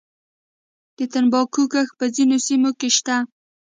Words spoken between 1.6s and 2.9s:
کښت په ځینو سیمو کې